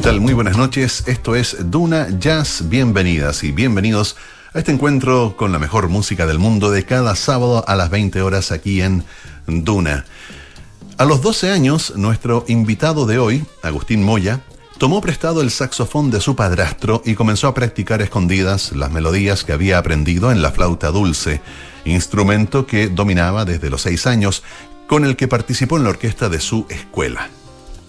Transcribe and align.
¿Qué 0.00 0.04
tal? 0.04 0.20
Muy 0.22 0.32
buenas 0.32 0.56
noches. 0.56 1.04
Esto 1.08 1.36
es 1.36 1.70
Duna 1.70 2.08
Jazz. 2.18 2.70
Bienvenidas 2.70 3.44
y 3.44 3.52
bienvenidos 3.52 4.16
a 4.54 4.58
este 4.60 4.72
encuentro 4.72 5.36
con 5.36 5.52
la 5.52 5.58
mejor 5.58 5.90
música 5.90 6.24
del 6.24 6.38
mundo 6.38 6.70
de 6.70 6.86
cada 6.86 7.14
sábado 7.14 7.62
a 7.68 7.76
las 7.76 7.90
20 7.90 8.22
horas 8.22 8.50
aquí 8.50 8.80
en 8.80 9.04
Duna. 9.46 10.06
A 10.96 11.04
los 11.04 11.20
12 11.20 11.50
años, 11.50 11.96
nuestro 11.96 12.46
invitado 12.48 13.04
de 13.04 13.18
hoy, 13.18 13.44
Agustín 13.62 14.02
Moya, 14.02 14.40
tomó 14.78 15.02
prestado 15.02 15.42
el 15.42 15.50
saxofón 15.50 16.10
de 16.10 16.22
su 16.22 16.34
padrastro 16.34 17.02
y 17.04 17.14
comenzó 17.14 17.48
a 17.48 17.52
practicar 17.52 18.00
escondidas 18.00 18.72
las 18.72 18.90
melodías 18.90 19.44
que 19.44 19.52
había 19.52 19.76
aprendido 19.76 20.32
en 20.32 20.40
la 20.40 20.50
flauta 20.50 20.90
dulce, 20.92 21.42
instrumento 21.84 22.66
que 22.66 22.88
dominaba 22.88 23.44
desde 23.44 23.68
los 23.68 23.82
6 23.82 24.06
años, 24.06 24.44
con 24.86 25.04
el 25.04 25.16
que 25.16 25.28
participó 25.28 25.76
en 25.76 25.84
la 25.84 25.90
orquesta 25.90 26.30
de 26.30 26.40
su 26.40 26.64
escuela. 26.70 27.28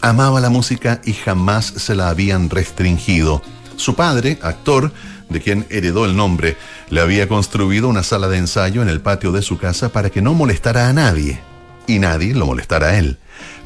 Amaba 0.03 0.41
la 0.41 0.49
música 0.49 0.99
y 1.05 1.13
jamás 1.13 1.65
se 1.77 1.93
la 1.93 2.09
habían 2.09 2.49
restringido. 2.49 3.43
Su 3.75 3.95
padre, 3.95 4.39
actor, 4.41 4.91
de 5.29 5.41
quien 5.41 5.67
heredó 5.69 6.05
el 6.05 6.15
nombre, 6.15 6.57
le 6.89 7.01
había 7.01 7.27
construido 7.27 7.87
una 7.87 8.01
sala 8.01 8.27
de 8.27 8.37
ensayo 8.37 8.81
en 8.81 8.89
el 8.89 9.01
patio 9.01 9.31
de 9.31 9.43
su 9.43 9.59
casa 9.59 9.89
para 9.89 10.09
que 10.09 10.23
no 10.23 10.33
molestara 10.33 10.89
a 10.89 10.93
nadie 10.93 11.39
y 11.85 11.99
nadie 11.99 12.33
lo 12.33 12.47
molestara 12.47 12.87
a 12.87 12.97
él. 12.97 13.19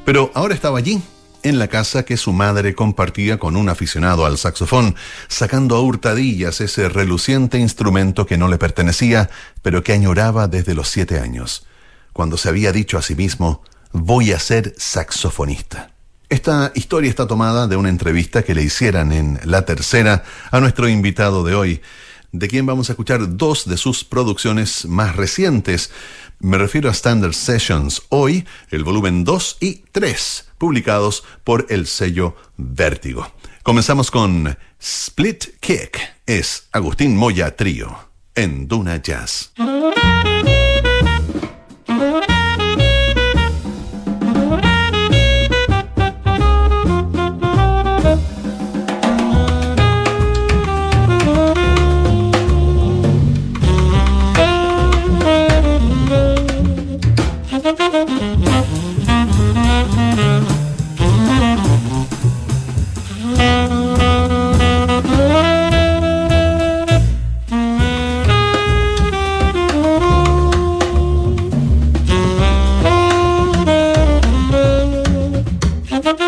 Pero 0.03 0.31
ahora 0.33 0.53
estaba 0.53 0.77
allí, 0.77 1.01
en 1.43 1.57
la 1.57 1.69
casa 1.69 2.03
que 2.03 2.17
su 2.17 2.33
madre 2.33 2.75
compartía 2.75 3.39
con 3.39 3.55
un 3.55 3.69
aficionado 3.69 4.25
al 4.25 4.37
saxofón, 4.37 4.95
sacando 5.29 5.77
a 5.77 5.81
hurtadillas 5.81 6.59
ese 6.59 6.89
reluciente 6.89 7.59
instrumento 7.59 8.25
que 8.25 8.37
no 8.37 8.49
le 8.49 8.57
pertenecía, 8.57 9.29
pero 9.61 9.83
que 9.83 9.93
añoraba 9.93 10.49
desde 10.49 10.73
los 10.73 10.89
siete 10.89 11.17
años, 11.17 11.65
cuando 12.11 12.35
se 12.35 12.49
había 12.49 12.73
dicho 12.73 12.97
a 12.97 13.01
sí 13.01 13.15
mismo, 13.15 13.63
voy 13.93 14.33
a 14.33 14.39
ser 14.39 14.75
saxofonista. 14.77 15.94
Esta 16.29 16.71
historia 16.73 17.09
está 17.09 17.27
tomada 17.27 17.67
de 17.67 17.75
una 17.75 17.89
entrevista 17.89 18.41
que 18.43 18.55
le 18.55 18.63
hicieran 18.63 19.11
en 19.11 19.39
La 19.43 19.63
Tercera 19.63 20.23
a 20.49 20.59
nuestro 20.59 20.89
invitado 20.89 21.43
de 21.43 21.53
hoy, 21.53 21.81
de 22.31 22.47
quien 22.47 22.65
vamos 22.65 22.89
a 22.89 22.93
escuchar 22.93 23.37
dos 23.37 23.65
de 23.65 23.77
sus 23.77 24.03
producciones 24.03 24.85
más 24.85 25.15
recientes. 25.15 25.91
Me 26.39 26.57
refiero 26.57 26.89
a 26.89 26.93
Standard 26.93 27.33
Sessions, 27.33 28.01
hoy 28.09 28.45
el 28.71 28.83
volumen 28.83 29.23
2 29.23 29.57
y 29.61 29.83
3, 29.91 30.49
publicados 30.57 31.23
por 31.43 31.67
el 31.69 31.85
sello 31.85 32.35
Vértigo. 32.57 33.31
Comenzamos 33.61 34.09
con 34.09 34.57
Split 34.79 35.59
Kick, 35.59 35.99
es 36.25 36.67
Agustín 36.71 37.15
Moya 37.15 37.55
Trío, 37.55 37.95
en 38.33 38.67
Duna 38.67 39.01
Jazz. 39.01 39.53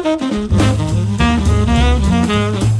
Thank 0.07 0.21
you. 2.71 2.76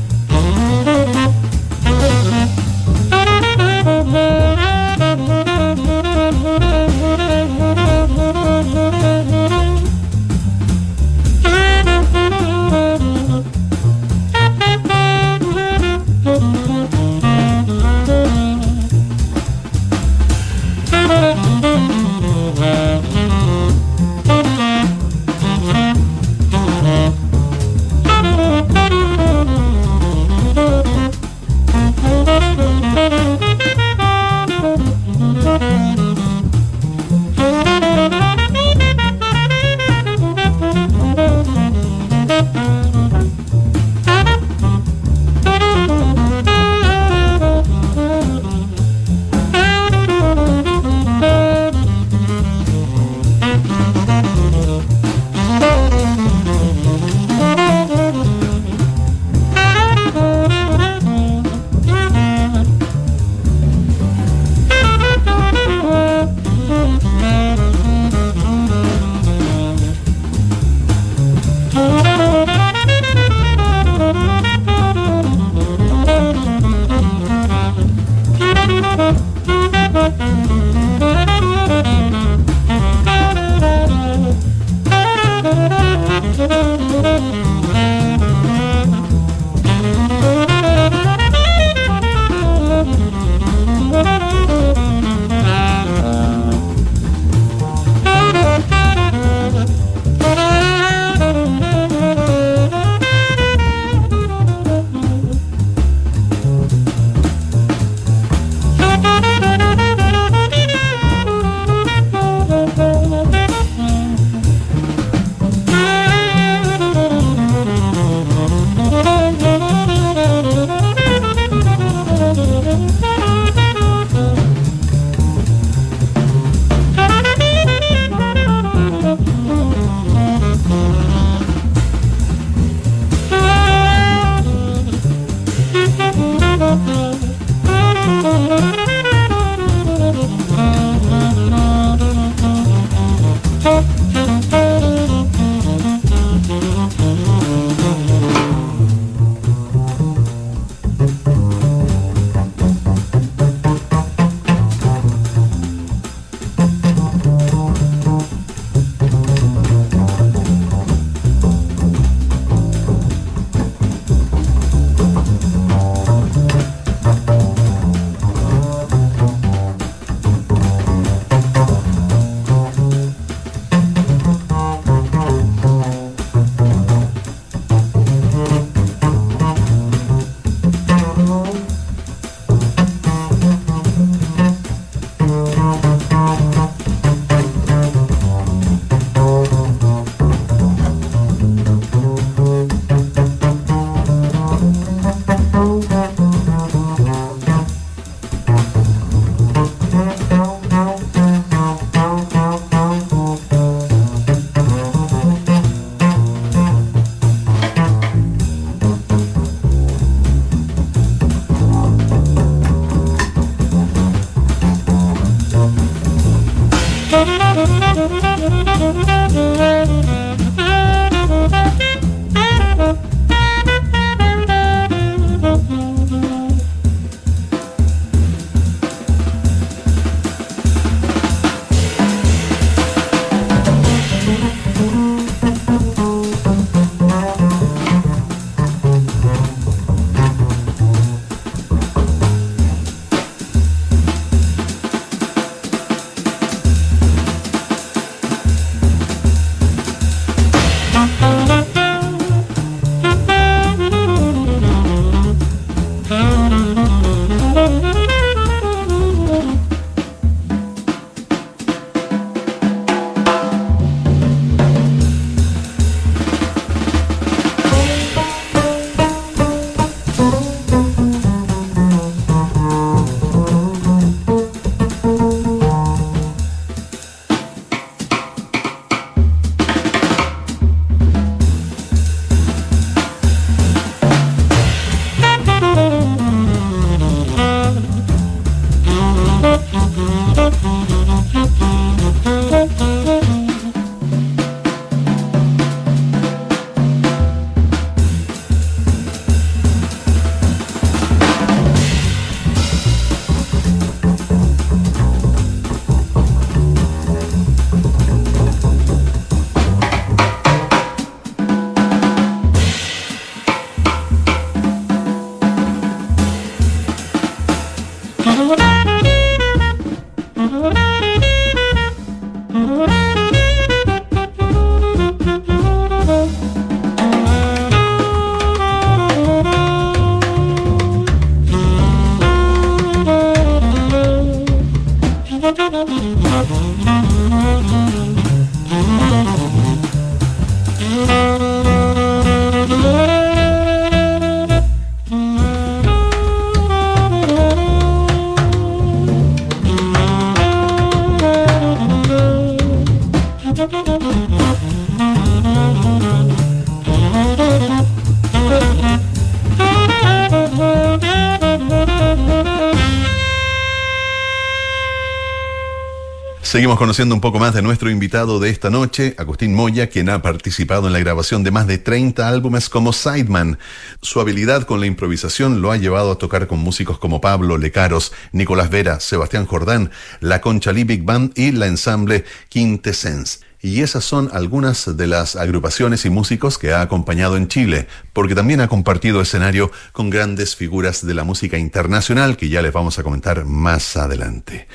Seguimos 366.47 366.77
conociendo 366.77 367.13
un 367.13 367.19
poco 367.19 367.39
más 367.39 367.53
de 367.53 367.61
nuestro 367.61 367.89
invitado 367.89 368.39
de 368.39 368.49
esta 368.49 368.69
noche, 368.69 369.15
Agustín 369.17 369.53
Moya, 369.53 369.87
quien 369.87 370.07
ha 370.07 370.21
participado 370.21 370.87
en 370.87 370.93
la 370.93 370.99
grabación 370.99 371.43
de 371.43 371.51
más 371.51 371.67
de 371.67 371.77
30 371.77 372.25
álbumes 372.25 372.69
como 372.69 372.93
sideman. 372.93 373.59
Su 374.01 374.21
habilidad 374.21 374.63
con 374.63 374.79
la 374.79 374.85
improvisación 374.85 375.61
lo 375.61 375.73
ha 375.73 375.77
llevado 375.77 376.09
a 376.09 376.17
tocar 376.17 376.47
con 376.47 376.59
músicos 376.59 376.99
como 376.99 377.19
Pablo 377.19 377.57
Lecaros, 377.57 378.13
Nicolás 378.31 378.69
Vera, 378.69 379.01
Sebastián 379.01 379.45
Jordán, 379.45 379.91
la 380.21 380.39
Concha 380.39 380.71
Lee 380.71 380.85
Big 380.85 381.03
Band 381.03 381.37
y 381.37 381.51
la 381.51 381.67
ensamble 381.67 382.23
Quintessence. 382.47 383.39
Y 383.61 383.81
esas 383.81 384.05
son 384.05 384.29
algunas 384.31 384.95
de 384.95 385.05
las 385.05 385.35
agrupaciones 385.35 386.05
y 386.05 386.09
músicos 386.09 386.57
que 386.57 386.71
ha 386.71 386.79
acompañado 386.79 387.35
en 387.35 387.49
Chile, 387.49 387.89
porque 388.13 388.35
también 388.35 388.61
ha 388.61 388.69
compartido 388.69 389.19
escenario 389.19 389.69
con 389.91 390.09
grandes 390.09 390.55
figuras 390.55 391.05
de 391.05 391.13
la 391.13 391.25
música 391.25 391.57
internacional 391.57 392.37
que 392.37 392.47
ya 392.47 392.61
les 392.61 392.71
vamos 392.71 392.97
a 392.99 393.03
comentar 393.03 393.43
más 393.43 393.97
adelante. 393.97 394.69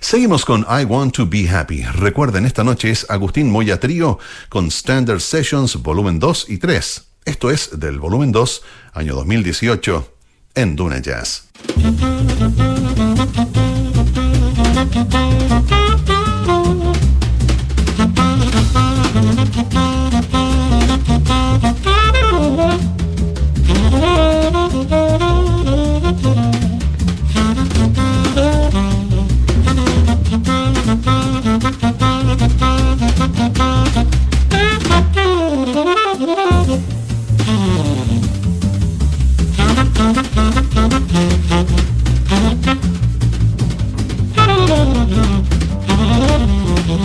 Seguimos 0.00 0.44
con 0.44 0.66
I 0.68 0.84
Want 0.84 1.14
to 1.14 1.26
Be 1.26 1.48
Happy. 1.48 1.82
Recuerden, 1.82 2.44
esta 2.44 2.64
noche 2.64 2.90
es 2.90 3.06
Agustín 3.08 3.50
Moya 3.50 3.80
Trío 3.80 4.18
con 4.48 4.68
Standard 4.68 5.20
Sessions 5.20 5.76
volumen 5.82 6.18
2 6.18 6.46
y 6.48 6.58
3. 6.58 7.04
Esto 7.24 7.50
es 7.50 7.78
del 7.78 7.98
volumen 7.98 8.32
2, 8.32 8.62
año 8.92 9.14
2018, 9.14 10.14
en 10.54 10.76
Duna 10.76 10.98
Jazz. 10.98 11.48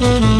Thank 0.00 0.22
you. 0.32 0.37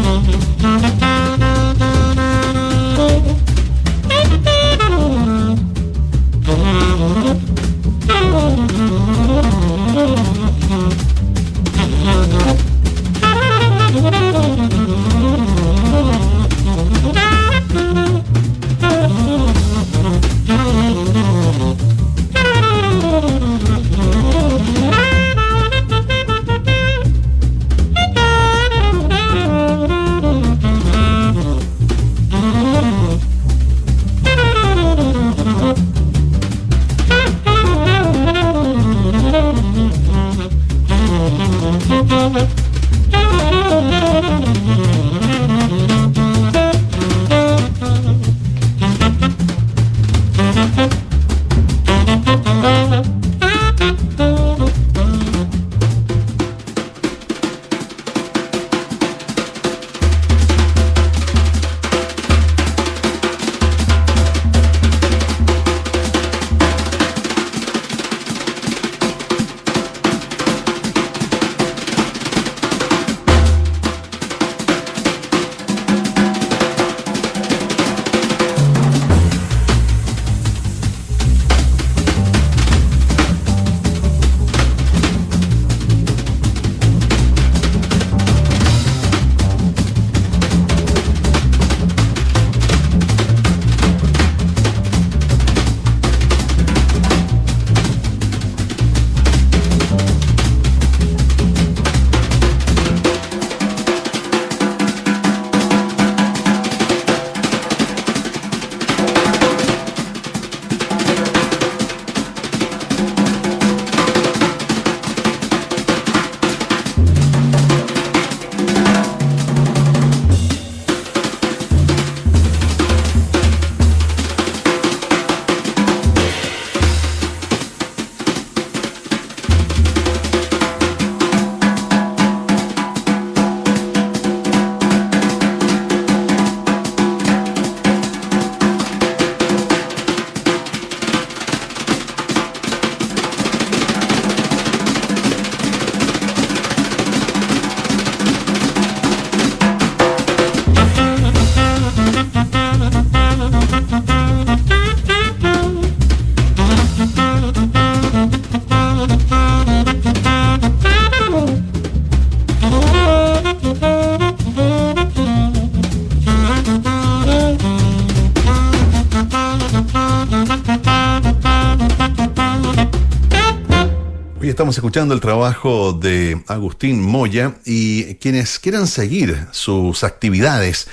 Estamos 174.69 174.85
escuchando 174.85 175.15
el 175.15 175.19
trabajo 175.19 175.93
de 175.93 176.43
Agustín 176.45 177.01
Moya 177.01 177.55
y 177.65 178.13
quienes 178.17 178.59
quieran 178.59 178.85
seguir 178.85 179.47
sus 179.49 180.03
actividades 180.03 180.87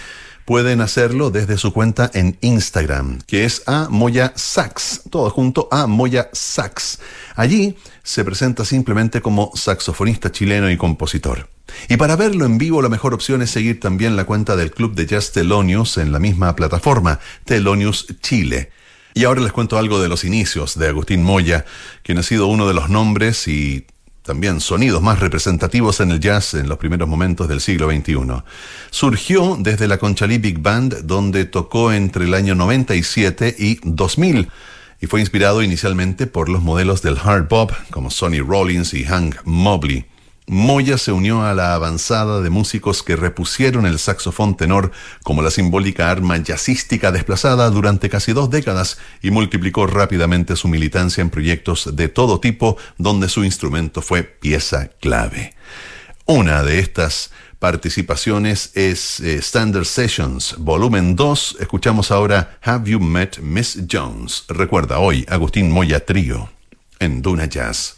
pueden 0.46 0.80
hacerlo 0.80 1.30
desde 1.30 1.58
su 1.58 1.74
cuenta 1.74 2.10
en 2.14 2.38
Instagram, 2.40 3.18
que 3.26 3.44
es 3.44 3.64
a 3.66 3.88
Moya 3.90 4.32
Sax, 4.34 5.02
todo 5.10 5.28
junto 5.28 5.68
a 5.70 5.86
Moya 5.86 6.30
Sax. 6.32 7.00
Allí 7.34 7.76
se 8.02 8.24
presenta 8.24 8.64
simplemente 8.64 9.20
como 9.20 9.52
saxofonista 9.54 10.32
chileno 10.32 10.70
y 10.70 10.78
compositor. 10.78 11.50
Y 11.90 11.98
para 11.98 12.16
verlo 12.16 12.46
en 12.46 12.56
vivo, 12.56 12.80
la 12.80 12.88
mejor 12.88 13.12
opción 13.12 13.42
es 13.42 13.50
seguir 13.50 13.78
también 13.78 14.16
la 14.16 14.24
cuenta 14.24 14.56
del 14.56 14.70
Club 14.70 14.94
de 14.94 15.04
Jazz 15.04 15.32
Telonius 15.32 15.98
en 15.98 16.12
la 16.12 16.18
misma 16.18 16.56
plataforma, 16.56 17.20
Telonius 17.44 18.06
Chile. 18.22 18.70
Y 19.16 19.24
ahora 19.24 19.40
les 19.40 19.50
cuento 19.50 19.78
algo 19.78 19.98
de 19.98 20.10
los 20.10 20.24
inicios 20.24 20.78
de 20.78 20.88
Agustín 20.88 21.22
Moya, 21.22 21.64
quien 22.02 22.18
ha 22.18 22.22
sido 22.22 22.48
uno 22.48 22.68
de 22.68 22.74
los 22.74 22.90
nombres 22.90 23.48
y 23.48 23.86
también 24.20 24.60
sonidos 24.60 25.00
más 25.00 25.20
representativos 25.20 26.00
en 26.00 26.10
el 26.10 26.20
jazz 26.20 26.52
en 26.52 26.68
los 26.68 26.76
primeros 26.76 27.08
momentos 27.08 27.48
del 27.48 27.62
siglo 27.62 27.90
XXI. 27.90 28.42
Surgió 28.90 29.56
desde 29.58 29.88
la 29.88 29.96
Conchalí 29.96 30.36
Big 30.36 30.58
Band, 30.58 31.04
donde 31.04 31.46
tocó 31.46 31.94
entre 31.94 32.26
el 32.26 32.34
año 32.34 32.54
97 32.54 33.56
y 33.58 33.78
2000, 33.84 34.50
y 35.00 35.06
fue 35.06 35.20
inspirado 35.20 35.62
inicialmente 35.62 36.26
por 36.26 36.50
los 36.50 36.60
modelos 36.60 37.00
del 37.00 37.16
hard 37.16 37.48
bop 37.48 37.72
como 37.90 38.10
Sonny 38.10 38.40
Rollins 38.40 38.92
y 38.92 39.04
Hank 39.04 39.36
Mobley. 39.44 40.04
Moya 40.48 40.96
se 40.96 41.10
unió 41.10 41.42
a 41.42 41.54
la 41.54 41.74
avanzada 41.74 42.40
de 42.40 42.50
músicos 42.50 43.02
que 43.02 43.16
repusieron 43.16 43.84
el 43.84 43.98
saxofón 43.98 44.56
tenor 44.56 44.92
como 45.24 45.42
la 45.42 45.50
simbólica 45.50 46.08
arma 46.08 46.36
jazzística 46.36 47.10
desplazada 47.10 47.68
durante 47.70 48.08
casi 48.08 48.32
dos 48.32 48.48
décadas 48.48 48.98
y 49.22 49.32
multiplicó 49.32 49.88
rápidamente 49.88 50.54
su 50.54 50.68
militancia 50.68 51.20
en 51.20 51.30
proyectos 51.30 51.96
de 51.96 52.08
todo 52.08 52.38
tipo 52.38 52.76
donde 52.96 53.28
su 53.28 53.44
instrumento 53.44 54.02
fue 54.02 54.22
pieza 54.22 54.88
clave. 55.00 55.54
Una 56.26 56.62
de 56.62 56.78
estas 56.78 57.32
participaciones 57.58 58.70
es 58.74 59.18
eh, 59.18 59.38
Standard 59.38 59.84
Sessions, 59.84 60.54
volumen 60.58 61.16
2. 61.16 61.56
Escuchamos 61.58 62.12
ahora 62.12 62.58
Have 62.62 62.88
You 62.88 63.00
Met 63.00 63.38
Miss 63.40 63.80
Jones? 63.90 64.44
Recuerda 64.48 65.00
hoy 65.00 65.26
Agustín 65.28 65.72
Moya 65.72 66.04
Trío 66.04 66.50
en 67.00 67.20
Duna 67.20 67.46
Jazz. 67.46 67.96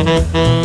Mm-hmm. 0.00 0.59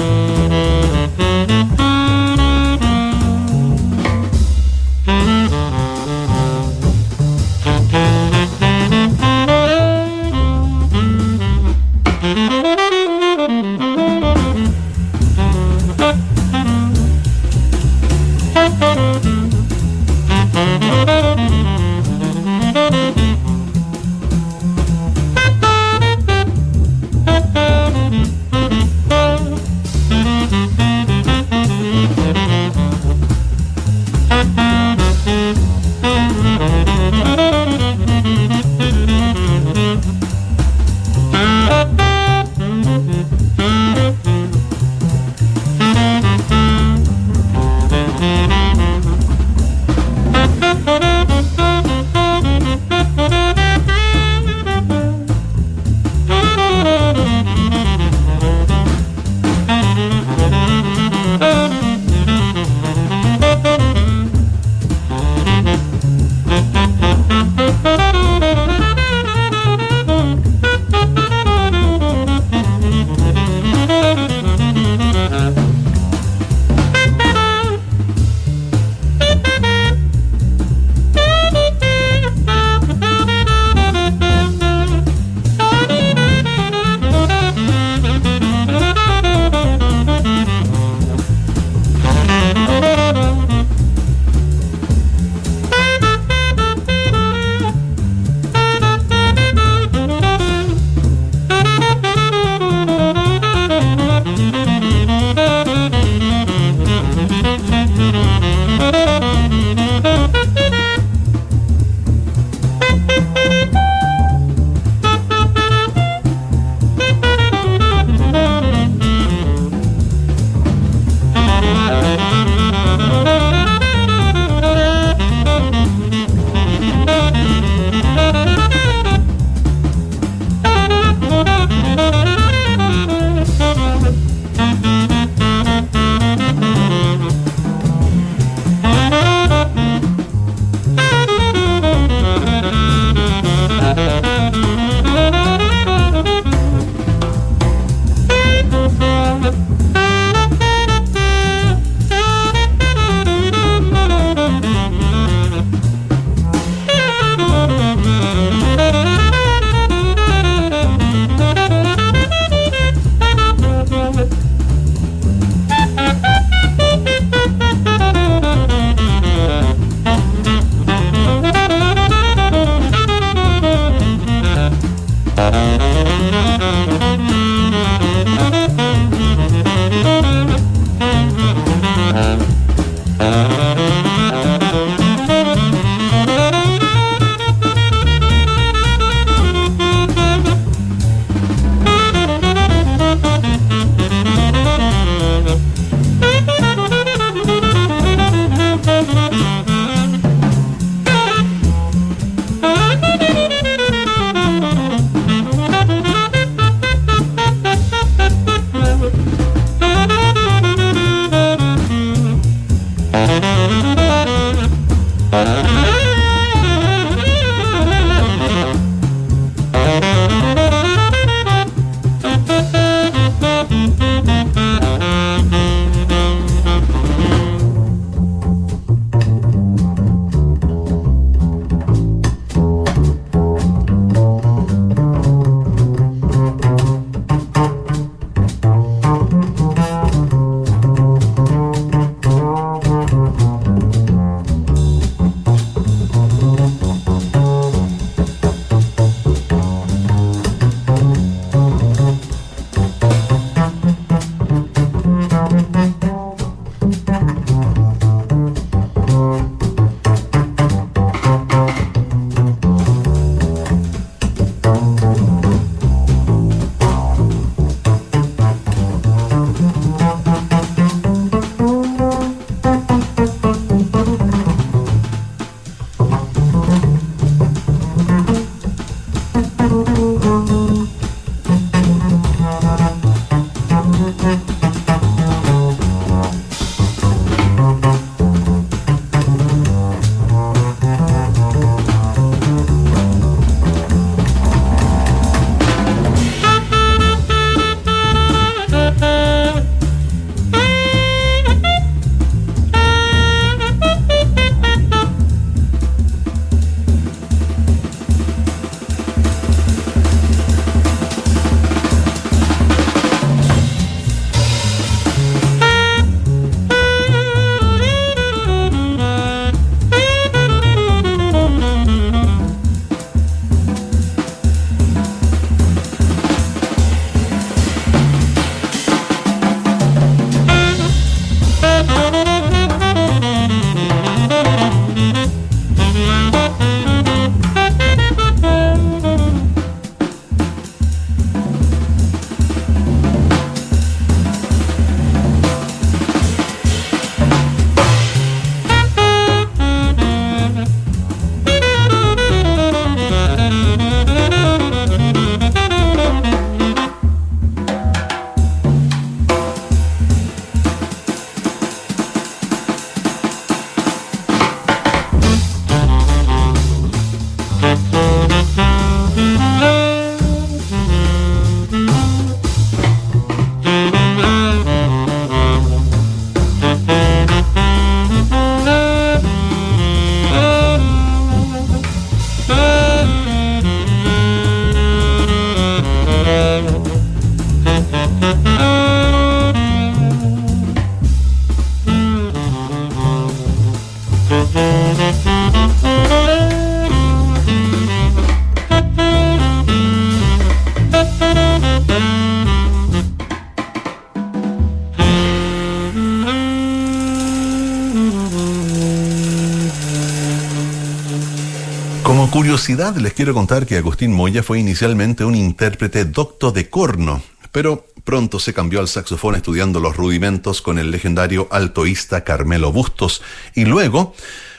Curiosidad 412.65 412.97
les 412.97 413.13
quiero 413.13 413.35
contar 413.35 413.67
que 413.67 413.77
Agustín 413.77 414.11
Moya 414.11 414.41
fue 414.41 414.57
inicialmente 414.57 415.23
un 415.23 415.35
intérprete 415.35 416.03
docto 416.03 416.51
de 416.51 416.67
corno, 416.67 417.21
pero 417.51 417.85
pronto 418.03 418.39
se 418.39 418.55
cambió 418.55 418.79
al 418.79 418.87
saxofón 418.87 419.35
estudiando 419.35 419.79
los 419.79 419.95
rudimentos 419.95 420.63
con 420.63 420.79
el 420.79 420.89
legendario 420.89 421.47
altoísta 421.51 422.23
Carmelo 422.23 422.71
Bustos 422.71 423.21
y 423.53 423.65
luego 423.65 424.15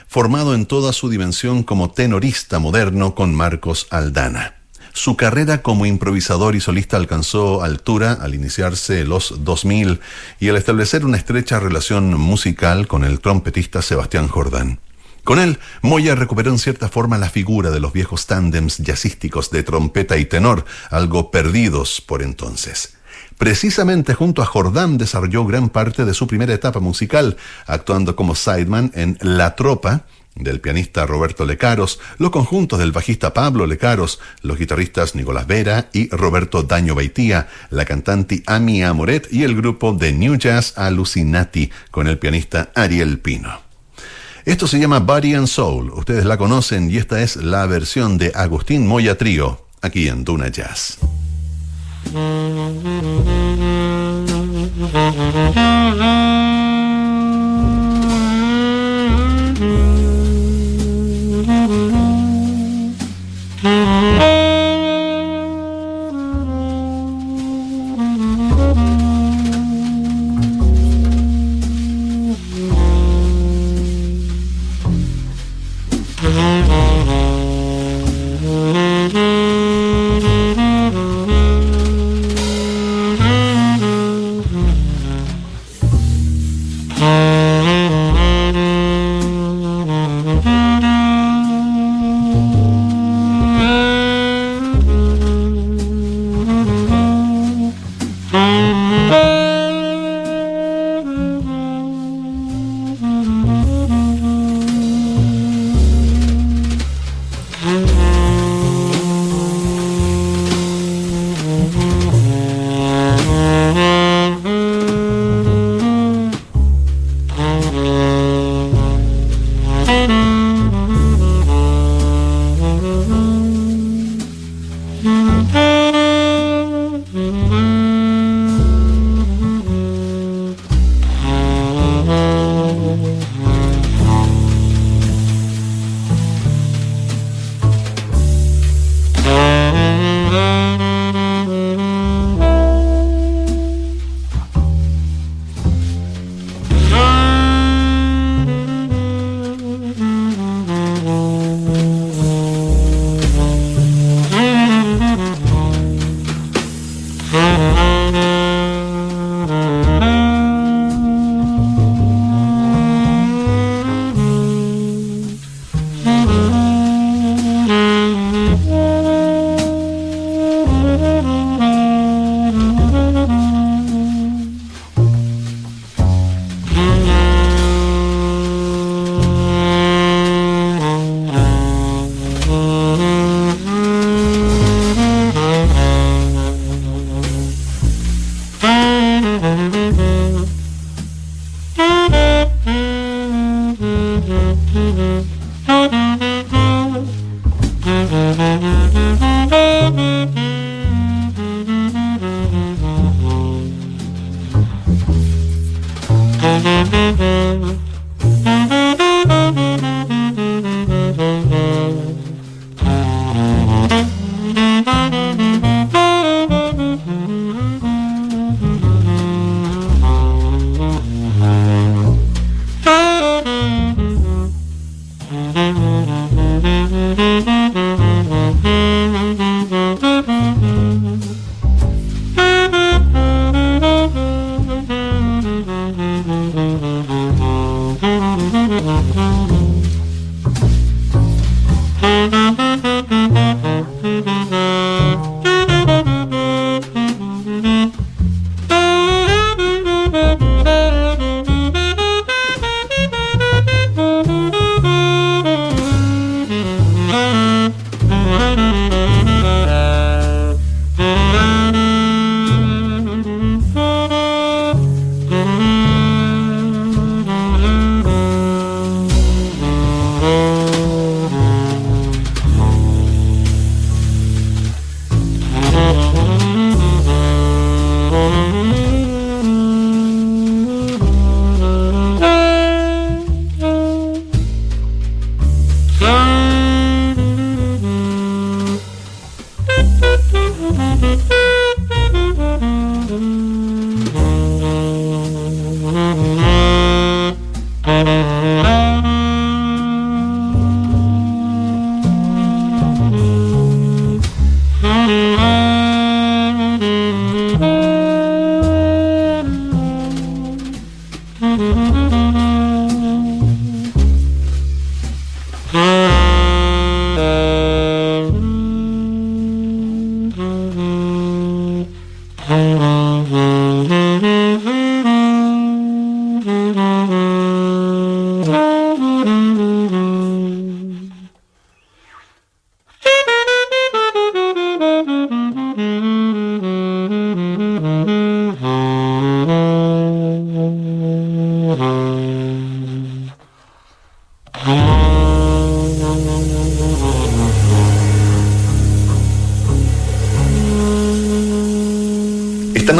formado 0.07 0.55
en 0.55 0.67
toda 0.67 0.93
su 0.93 1.09
dimensión 1.09 1.63
como 1.63 1.91
tenorista 1.91 2.59
moderno 2.59 3.13
con 3.13 3.35
Marcos 3.35 3.87
Aldana. 3.89 4.55
Su 4.93 5.17
carrera 5.17 5.61
como 5.61 5.85
improvisador 5.85 6.55
y 6.55 6.61
solista 6.61 6.95
alcanzó 6.95 7.61
altura 7.61 8.13
al 8.13 8.33
iniciarse 8.35 9.03
los 9.03 9.43
2000 9.43 9.99
y 10.39 10.47
al 10.47 10.55
establecer 10.55 11.03
una 11.03 11.17
estrecha 11.17 11.59
relación 11.59 12.13
musical 12.13 12.87
con 12.87 13.03
el 13.03 13.19
trompetista 13.19 13.81
Sebastián 13.81 14.29
Jordán. 14.29 14.79
Con 15.27 15.39
él, 15.39 15.59
Moya 15.81 16.15
recuperó 16.15 16.51
en 16.51 16.57
cierta 16.57 16.87
forma 16.87 17.17
la 17.17 17.29
figura 17.29 17.69
de 17.69 17.81
los 17.81 17.91
viejos 17.91 18.27
tándems 18.27 18.77
jazzísticos 18.77 19.51
de 19.51 19.61
trompeta 19.61 20.15
y 20.15 20.23
tenor, 20.23 20.63
algo 20.89 21.31
perdidos 21.31 21.99
por 21.99 22.23
entonces. 22.23 22.95
Precisamente 23.37 24.13
junto 24.13 24.41
a 24.41 24.45
Jordán 24.45 24.97
desarrolló 24.97 25.43
gran 25.43 25.67
parte 25.67 26.05
de 26.05 26.13
su 26.13 26.27
primera 26.27 26.53
etapa 26.53 26.79
musical, 26.79 27.35
actuando 27.65 28.15
como 28.15 28.35
sideman 28.35 28.89
en 28.95 29.17
La 29.19 29.57
Tropa, 29.57 30.05
del 30.33 30.61
pianista 30.61 31.05
Roberto 31.05 31.43
Lecaros, 31.43 31.99
los 32.19 32.29
conjuntos 32.29 32.79
del 32.79 32.93
bajista 32.93 33.33
Pablo 33.33 33.65
Lecaros, 33.65 34.21
los 34.43 34.57
guitarristas 34.57 35.13
Nicolás 35.13 35.45
Vera 35.45 35.89
y 35.91 36.07
Roberto 36.07 36.63
Daño 36.63 36.95
Baitía, 36.95 37.49
la 37.69 37.83
cantante 37.83 38.43
Ami 38.45 38.81
Amoret 38.81 39.27
y 39.29 39.43
el 39.43 39.57
grupo 39.57 39.91
de 39.91 40.13
New 40.13 40.37
Jazz 40.37 40.77
Alucinati 40.77 41.69
con 41.91 42.07
el 42.07 42.17
pianista 42.17 42.71
Ariel 42.75 43.19
Pino. 43.19 43.66
Esto 44.47 44.65
se 44.65 44.79
llama 44.79 45.01
Body 45.01 45.33
and 45.33 45.47
Soul. 45.47 45.89
Ustedes 45.89 46.23
la 46.23 46.37
conocen 46.37 46.89
y 46.89 46.95
esta 46.95 47.21
es 47.21 47.35
la 47.35 47.65
versión 47.65 48.17
de 48.17 48.31
Agustín 48.33 48.87
Moya 48.87 49.17
Trío, 49.17 49.59
aquí 49.81 50.07
en 50.07 50.23
Duna 50.23 50.47
Jazz. 50.47 50.99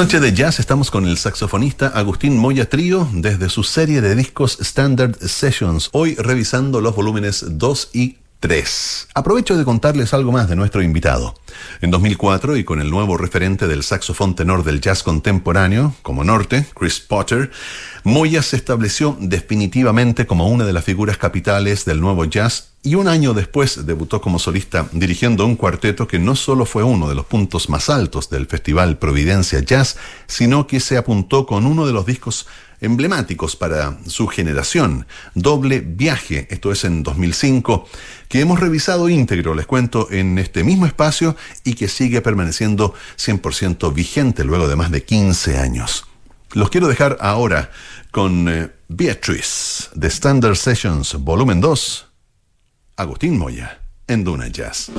noche 0.08 0.22
de 0.22 0.34
jazz 0.34 0.62
estamos 0.62 0.89
con 0.89 1.06
el 1.06 1.17
saxofonista 1.17 1.88
Agustín 1.88 2.38
Moya 2.38 2.70
Trío 2.70 3.10
desde 3.12 3.50
su 3.50 3.63
serie 3.63 4.00
de 4.00 4.15
discos 4.15 4.58
Standard 4.62 5.17
Sessions, 5.20 5.89
hoy 5.91 6.15
revisando 6.15 6.80
los 6.80 6.96
volúmenes 6.96 7.43
2 7.46 7.89
y 7.91 8.15
3. 8.39 9.10
Aprovecho 9.15 9.58
de 9.58 9.65
contarles 9.65 10.13
algo 10.13 10.32
más 10.32 10.48
de 10.48 10.56
nuestro 10.56 10.82
invitado. 10.82 11.36
En 11.82 11.91
2004, 11.91 12.56
y 12.56 12.63
con 12.63 12.80
el 12.80 12.89
nuevo 12.89 13.17
referente 13.17 13.67
del 13.67 13.84
saxofón 13.84 14.34
tenor 14.34 14.63
del 14.63 14.80
jazz 14.80 15.04
contemporáneo, 15.04 15.93
como 16.04 16.24
norte, 16.24 16.65
Chris 16.74 17.02
Potter, 17.02 17.52
Moya 18.06 18.41
se 18.43 18.56
estableció 18.56 19.17
definitivamente 19.20 20.26
como 20.26 20.48
una 20.48 20.63
de 20.63 20.72
las 20.72 20.86
figuras 20.86 21.17
capitales 21.17 21.84
del 21.84 22.00
nuevo 22.00 22.24
jazz 22.24 22.77
y 22.88 22.95
un 22.95 23.10
año 23.10 23.34
después 23.34 23.86
debutó 23.86 24.21
como 24.21 24.39
solista 24.39 24.88
dirigiendo 24.93 25.45
un 25.45 25.58
cuarteto 25.58 26.08
que 26.08 26.19
no 26.19 26.38
solo 26.38 26.65
fue 26.65 26.84
uno 26.84 27.10
de 27.10 27.15
los 27.15 27.26
puntos 27.26 27.67
más 27.67 27.89
altos 27.89 28.30
del 28.30 28.45
Festival 28.47 28.97
Providencia 28.97 29.60
Jazz, 29.60 29.97
sino 30.26 30.67
que 30.67 30.80
se 30.80 30.95
apuntó 30.95 31.45
con 31.45 31.65
uno 31.65 31.86
de 31.86 31.91
los 31.91 32.06
discos 32.06 32.47
emblemáticos 32.80 33.58
para 33.58 33.97
su 34.06 34.28
generación, 34.28 35.06
Doble 35.36 35.82
Viaje, 35.82 36.47
esto 36.50 36.71
es 36.71 36.86
en 36.86 37.04
2005, 37.04 37.89
que 38.30 38.39
hemos 38.39 38.58
revisado 38.58 39.10
íntegro, 39.10 39.54
les 39.54 39.65
cuento, 39.65 40.08
en 40.10 40.38
este 40.38 40.63
mismo 40.63 40.86
espacio 40.86 41.36
y 41.65 41.73
que 41.73 41.89
sigue 41.89 42.21
permaneciendo 42.21 42.93
100% 43.17 43.93
vigente 43.93 44.45
luego 44.45 44.69
de 44.69 44.78
más 44.78 44.91
de 44.91 45.04
15 45.04 45.58
años. 45.58 46.06
Los 46.54 46.69
quiero 46.69 46.88
dejar 46.88 47.17
ahora 47.19 47.69
con 48.12 48.47
eh, 48.47 48.71
Beatrice 48.88 49.89
de 49.93 50.08
Standard 50.08 50.56
Sessions 50.56 51.15
Volumen 51.15 51.60
2, 51.60 52.07
Agustín 53.00 53.38
Moya, 53.38 53.80
en 54.08 54.24
Duna 54.24 54.48
Jazz. 54.48 54.92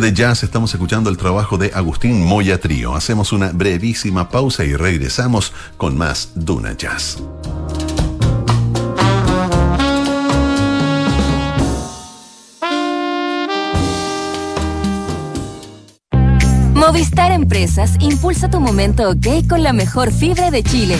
De 0.00 0.12
jazz 0.12 0.42
estamos 0.42 0.74
escuchando 0.74 1.08
el 1.08 1.16
trabajo 1.16 1.56
de 1.56 1.70
Agustín 1.74 2.22
Moya 2.22 2.60
Trío. 2.60 2.94
Hacemos 2.94 3.32
una 3.32 3.52
brevísima 3.52 4.28
pausa 4.28 4.64
y 4.64 4.74
regresamos 4.74 5.52
con 5.76 5.96
más 5.96 6.30
Duna 6.34 6.74
Jazz. 6.76 7.18
Movistar 16.74 17.32
Empresas 17.32 17.96
impulsa 18.00 18.50
tu 18.50 18.60
momento 18.60 19.10
OK 19.10 19.48
con 19.48 19.62
la 19.62 19.72
mejor 19.72 20.12
fibra 20.12 20.50
de 20.50 20.62
Chile. 20.62 20.96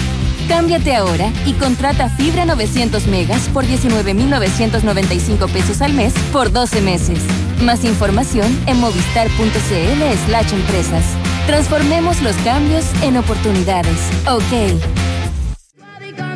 Cámbiate 0.48 0.94
ahora 0.94 1.32
y 1.44 1.52
contrata 1.54 2.08
fibra 2.08 2.44
900 2.46 3.06
megas 3.08 3.48
por 3.52 3.64
19.995 3.64 5.50
pesos 5.50 5.82
al 5.82 5.92
mes 5.92 6.14
por 6.32 6.50
12 6.50 6.80
meses. 6.80 7.18
Más 7.62 7.84
información 7.84 8.46
en 8.66 8.78
movistar.cl 8.80 10.02
slash 10.26 10.52
empresas. 10.52 11.04
Transformemos 11.46 12.20
los 12.22 12.36
cambios 12.38 12.84
en 13.02 13.16
oportunidades. 13.16 13.98
OK. 14.28 14.80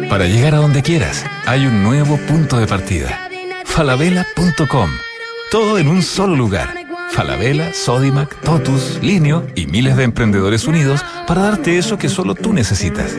Para 0.09 0.27
llegar 0.27 0.55
a 0.55 0.59
donde 0.59 0.83
quieras, 0.83 1.25
hay 1.47 1.67
un 1.67 1.83
nuevo 1.83 2.17
punto 2.17 2.59
de 2.59 2.67
partida. 2.67 3.29
falabella.com. 3.65 4.91
Todo 5.51 5.79
en 5.79 5.89
un 5.89 6.03
solo 6.03 6.37
lugar. 6.37 6.75
Falabella, 7.11 7.75
Sodimac, 7.75 8.41
Totus, 8.43 8.99
Linio 9.03 9.47
y 9.55 9.67
miles 9.67 9.97
de 9.97 10.05
emprendedores 10.05 10.67
unidos 10.67 11.05
para 11.27 11.43
darte 11.43 11.77
eso 11.77 11.99
que 11.99 12.09
solo 12.09 12.35
tú 12.35 12.53
necesitas. 12.53 13.17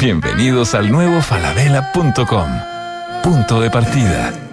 Bienvenidos 0.00 0.74
al 0.74 0.90
nuevo 0.90 1.22
falabella.com. 1.22 2.48
Punto 3.22 3.60
de 3.60 3.70
partida. 3.70 4.49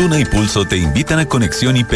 Duna 0.00 0.18
y 0.18 0.24
Pulso 0.24 0.64
te 0.64 0.78
invitan 0.78 1.18
a 1.18 1.26
Conexión 1.26 1.76
IP. 1.76 1.92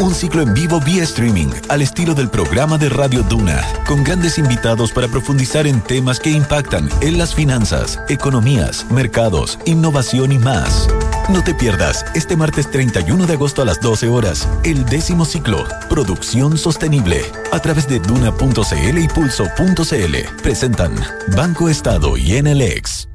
Un 0.00 0.14
ciclo 0.14 0.42
en 0.42 0.52
vivo 0.52 0.80
vía 0.80 1.02
streaming 1.02 1.48
al 1.70 1.80
estilo 1.80 2.12
del 2.12 2.28
programa 2.28 2.76
de 2.76 2.90
Radio 2.90 3.22
Duna, 3.22 3.64
con 3.86 4.04
grandes 4.04 4.36
invitados 4.36 4.92
para 4.92 5.08
profundizar 5.08 5.66
en 5.66 5.80
temas 5.80 6.20
que 6.20 6.28
impactan 6.28 6.90
en 7.00 7.16
las 7.16 7.34
finanzas, 7.34 7.98
economías, 8.10 8.84
mercados, 8.90 9.58
innovación 9.64 10.30
y 10.30 10.38
más. 10.38 10.88
No 11.30 11.42
te 11.42 11.54
pierdas 11.54 12.04
este 12.14 12.36
martes 12.36 12.70
31 12.70 13.26
de 13.26 13.32
agosto 13.32 13.62
a 13.62 13.64
las 13.64 13.80
12 13.80 14.08
horas 14.08 14.46
el 14.62 14.84
décimo 14.84 15.24
ciclo 15.24 15.64
Producción 15.88 16.58
Sostenible 16.58 17.22
a 17.50 17.60
través 17.60 17.88
de 17.88 17.98
duna.cl 17.98 18.98
y 18.98 19.08
pulso.cl. 19.08 20.42
Presentan 20.42 20.94
Banco 21.34 21.70
Estado 21.70 22.18
y 22.18 22.42
NLX. 22.42 23.08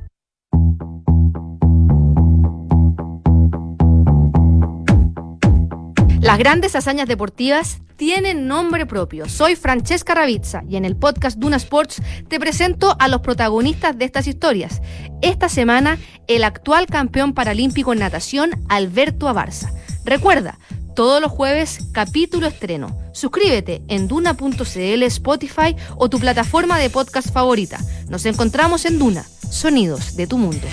Las 6.21 6.37
grandes 6.37 6.75
hazañas 6.75 7.07
deportivas 7.07 7.79
tienen 7.95 8.47
nombre 8.47 8.85
propio. 8.85 9.27
Soy 9.27 9.55
Francesca 9.55 10.13
Ravizza 10.13 10.61
y 10.69 10.75
en 10.75 10.85
el 10.85 10.95
podcast 10.95 11.39
Duna 11.39 11.57
Sports 11.57 11.99
te 12.27 12.39
presento 12.39 12.95
a 12.99 13.07
los 13.07 13.21
protagonistas 13.21 13.97
de 13.97 14.05
estas 14.05 14.27
historias. 14.27 14.83
Esta 15.23 15.49
semana, 15.49 15.97
el 16.27 16.43
actual 16.43 16.85
campeón 16.85 17.33
paralímpico 17.33 17.91
en 17.91 17.99
natación, 17.99 18.51
Alberto 18.69 19.27
Abarza. 19.27 19.73
Recuerda, 20.05 20.59
todos 20.95 21.21
los 21.21 21.31
jueves, 21.31 21.79
capítulo 21.91 22.45
estreno. 22.45 22.95
Suscríbete 23.13 23.81
en 23.87 24.07
duna.cl, 24.07 25.03
Spotify 25.03 25.75
o 25.97 26.07
tu 26.07 26.19
plataforma 26.19 26.77
de 26.77 26.91
podcast 26.91 27.31
favorita. 27.33 27.79
Nos 28.09 28.27
encontramos 28.27 28.85
en 28.85 28.99
Duna, 28.99 29.25
sonidos 29.49 30.15
de 30.15 30.27
tu 30.27 30.37
mundo. 30.37 30.67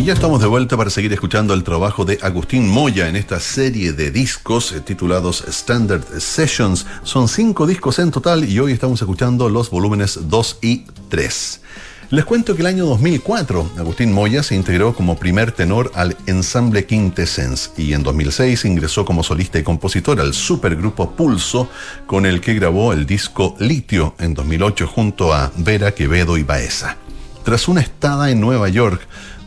Y 0.00 0.04
ya 0.04 0.14
estamos 0.14 0.40
de 0.40 0.46
vuelta 0.46 0.78
para 0.78 0.88
seguir 0.88 1.12
escuchando 1.12 1.52
el 1.52 1.62
trabajo 1.62 2.06
de 2.06 2.18
Agustín 2.22 2.66
Moya 2.66 3.10
en 3.10 3.16
esta 3.16 3.38
serie 3.38 3.92
de 3.92 4.10
discos 4.10 4.72
eh, 4.72 4.80
titulados 4.80 5.44
Standard 5.46 6.02
Sessions. 6.18 6.86
Son 7.02 7.28
cinco 7.28 7.66
discos 7.66 7.98
en 7.98 8.10
total 8.10 8.48
y 8.48 8.58
hoy 8.60 8.72
estamos 8.72 9.02
escuchando 9.02 9.50
los 9.50 9.68
volúmenes 9.68 10.18
2 10.22 10.58
y 10.62 10.86
3. 11.10 11.60
Les 12.08 12.24
cuento 12.24 12.54
que 12.54 12.62
el 12.62 12.68
año 12.68 12.86
2004 12.86 13.72
Agustín 13.76 14.14
Moya 14.14 14.42
se 14.42 14.54
integró 14.54 14.94
como 14.94 15.18
primer 15.18 15.52
tenor 15.52 15.92
al 15.94 16.16
ensamble 16.24 16.86
Quintessence 16.86 17.68
y 17.76 17.92
en 17.92 18.02
2006 18.02 18.64
ingresó 18.64 19.04
como 19.04 19.22
solista 19.22 19.58
y 19.58 19.62
compositor 19.62 20.18
al 20.18 20.32
supergrupo 20.32 21.10
Pulso 21.10 21.68
con 22.06 22.24
el 22.24 22.40
que 22.40 22.54
grabó 22.54 22.94
el 22.94 23.04
disco 23.04 23.54
Litio 23.58 24.14
en 24.18 24.32
2008 24.32 24.86
junto 24.86 25.34
a 25.34 25.52
Vera 25.58 25.92
Quevedo 25.92 26.38
y 26.38 26.42
Baeza. 26.42 26.96
Tras 27.44 27.68
una 27.68 27.80
estada 27.80 28.30
en 28.30 28.40
Nueva 28.40 28.68
York, 28.68 29.00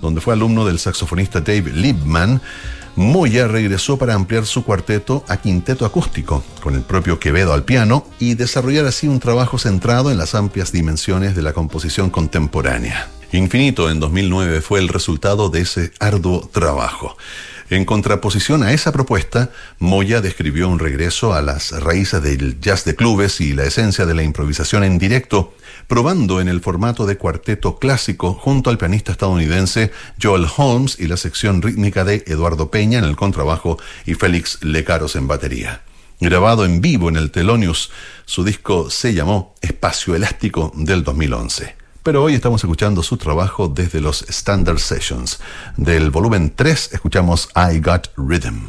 donde 0.03 0.21
fue 0.21 0.33
alumno 0.33 0.65
del 0.65 0.77
saxofonista 0.77 1.39
Dave 1.39 1.71
Liebman, 1.71 2.41
Moya 2.95 3.47
regresó 3.47 3.97
para 3.97 4.13
ampliar 4.13 4.45
su 4.45 4.63
cuarteto 4.63 5.23
a 5.27 5.37
quinteto 5.37 5.85
acústico, 5.85 6.43
con 6.61 6.75
el 6.75 6.81
propio 6.81 7.19
Quevedo 7.19 7.53
al 7.53 7.63
piano, 7.63 8.05
y 8.19 8.35
desarrollar 8.35 8.85
así 8.85 9.07
un 9.07 9.19
trabajo 9.19 9.57
centrado 9.57 10.11
en 10.11 10.19
las 10.19 10.35
amplias 10.35 10.71
dimensiones 10.71 11.35
de 11.35 11.41
la 11.41 11.53
composición 11.53 12.11
contemporánea. 12.11 13.09
Infinito 13.31 13.89
en 13.89 13.99
2009 13.99 14.61
fue 14.61 14.79
el 14.79 14.89
resultado 14.89 15.49
de 15.49 15.61
ese 15.61 15.91
arduo 15.99 16.47
trabajo. 16.51 17.17
En 17.73 17.85
contraposición 17.85 18.61
a 18.61 18.71
esa 18.71 18.91
propuesta, 18.91 19.49
Moya 19.79 20.21
describió 20.21 20.69
un 20.69 20.77
regreso 20.77 21.33
a 21.33 21.41
las 21.41 21.71
raíces 21.71 22.21
del 22.21 22.61
jazz 22.61 22.85
de 22.85 22.95
clubes 22.95 23.41
y 23.41 23.53
la 23.53 23.63
esencia 23.63 24.05
de 24.05 24.13
la 24.13 24.21
improvisación 24.21 24.83
en 24.83 24.99
directo, 24.99 25.55
probando 25.87 26.39
en 26.39 26.49
el 26.49 26.61
formato 26.61 27.07
de 27.07 27.17
cuarteto 27.17 27.79
clásico 27.79 28.35
junto 28.35 28.69
al 28.69 28.77
pianista 28.77 29.11
estadounidense 29.11 29.91
Joel 30.21 30.45
Holmes 30.55 30.99
y 30.99 31.07
la 31.07 31.17
sección 31.17 31.63
rítmica 31.63 32.03
de 32.03 32.23
Eduardo 32.27 32.69
Peña 32.69 32.99
en 32.99 33.05
el 33.05 33.15
contrabajo 33.15 33.79
y 34.05 34.13
Félix 34.13 34.63
Lecaros 34.63 35.15
en 35.15 35.27
batería. 35.27 35.81
Grabado 36.19 36.65
en 36.65 36.79
vivo 36.79 37.09
en 37.09 37.15
el 37.15 37.31
Telonius, 37.31 37.89
su 38.25 38.43
disco 38.43 38.91
se 38.91 39.15
llamó 39.15 39.55
Espacio 39.61 40.13
Elástico 40.13 40.71
del 40.75 41.03
2011 41.03 41.82
pero 42.03 42.21
hoy 42.21 42.35
estamos 42.35 42.63
escuchando 42.63 43.01
su 43.01 43.17
trabajo 43.17 43.69
desde 43.69 44.01
los 44.01 44.23
Standard 44.23 44.79
Sessions. 44.79 45.39
Del 45.77 46.11
volumen 46.11 46.53
3 46.55 46.89
escuchamos 46.91 47.49
I 47.55 47.79
Got 47.79 48.09
Rhythm. 48.17 48.67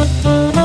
Estamos 0.00 0.57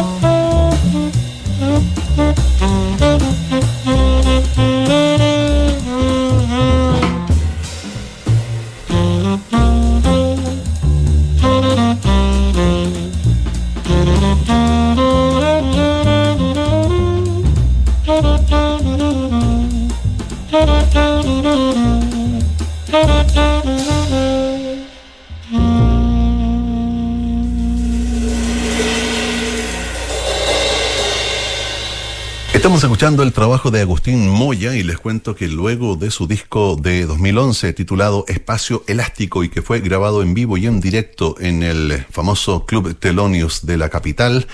el 33.21 33.33
trabajo 33.33 33.69
de 33.69 33.81
Agustín 33.81 34.27
Moya 34.27 34.75
y 34.75 34.81
les 34.81 34.97
cuento 34.97 35.35
que 35.35 35.47
luego 35.47 35.95
de 35.95 36.09
su 36.09 36.25
disco 36.25 36.75
de 36.75 37.05
2011 37.05 37.73
titulado 37.73 38.25
Espacio 38.27 38.83
Elástico 38.87 39.43
y 39.43 39.49
que 39.49 39.61
fue 39.61 39.81
grabado 39.81 40.23
en 40.23 40.33
vivo 40.33 40.57
y 40.57 40.65
en 40.65 40.81
directo 40.81 41.35
en 41.39 41.61
el 41.61 42.05
famoso 42.09 42.65
Club 42.65 42.97
Telonius 42.97 43.65
de 43.65 43.77
la 43.77 43.89
capital, 43.89 44.47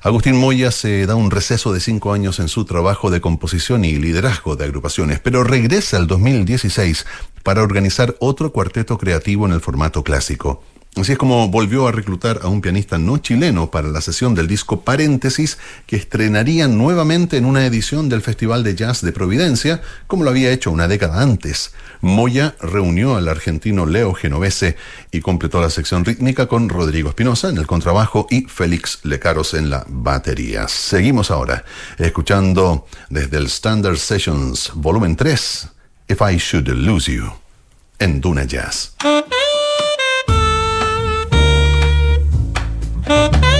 Agustín 0.00 0.36
Moya 0.36 0.72
se 0.72 1.06
da 1.06 1.14
un 1.14 1.30
receso 1.30 1.72
de 1.72 1.78
cinco 1.78 2.12
años 2.12 2.40
en 2.40 2.48
su 2.48 2.64
trabajo 2.64 3.10
de 3.10 3.20
composición 3.20 3.84
y 3.84 3.94
liderazgo 3.94 4.56
de 4.56 4.64
agrupaciones, 4.64 5.20
pero 5.20 5.44
regresa 5.44 5.96
al 5.98 6.08
2016 6.08 7.06
para 7.44 7.62
organizar 7.62 8.16
otro 8.18 8.50
cuarteto 8.52 8.98
creativo 8.98 9.46
en 9.46 9.52
el 9.52 9.60
formato 9.60 10.02
clásico. 10.02 10.64
Así 10.94 11.12
es 11.12 11.18
como 11.18 11.48
volvió 11.48 11.88
a 11.88 11.92
reclutar 11.92 12.40
a 12.42 12.48
un 12.48 12.60
pianista 12.60 12.98
no 12.98 13.16
chileno 13.16 13.70
para 13.70 13.88
la 13.88 14.02
sesión 14.02 14.34
del 14.34 14.46
disco 14.46 14.82
Paréntesis, 14.82 15.56
que 15.86 15.96
estrenaría 15.96 16.68
nuevamente 16.68 17.38
en 17.38 17.46
una 17.46 17.64
edición 17.64 18.10
del 18.10 18.20
Festival 18.20 18.62
de 18.62 18.74
Jazz 18.74 19.00
de 19.00 19.10
Providencia, 19.10 19.80
como 20.06 20.22
lo 20.22 20.28
había 20.28 20.52
hecho 20.52 20.70
una 20.70 20.88
década 20.88 21.22
antes. 21.22 21.72
Moya 22.02 22.56
reunió 22.60 23.16
al 23.16 23.28
argentino 23.28 23.86
Leo 23.86 24.12
Genovese 24.12 24.76
y 25.10 25.22
completó 25.22 25.62
la 25.62 25.70
sección 25.70 26.04
rítmica 26.04 26.46
con 26.46 26.68
Rodrigo 26.68 27.08
Espinosa 27.08 27.48
en 27.48 27.56
el 27.56 27.66
contrabajo 27.66 28.26
y 28.28 28.42
Félix 28.42 28.98
Lecaros 29.02 29.54
en 29.54 29.70
la 29.70 29.86
batería. 29.88 30.68
Seguimos 30.68 31.30
ahora 31.30 31.64
escuchando 31.96 32.86
desde 33.08 33.38
el 33.38 33.46
Standard 33.46 33.96
Sessions 33.96 34.72
Volumen 34.74 35.16
3, 35.16 35.68
If 36.08 36.20
I 36.20 36.36
Should 36.36 36.68
Lose 36.68 37.10
You, 37.10 37.32
en 37.98 38.20
Duna 38.20 38.44
Jazz. 38.44 38.94
Thank 43.12 43.44
you. 43.44 43.51